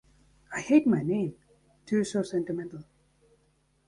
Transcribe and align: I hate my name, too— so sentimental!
I 0.51 0.61
hate 0.61 0.87
my 0.87 1.03
name, 1.03 1.35
too— 1.85 2.03
so 2.05 2.23
sentimental! 2.23 2.85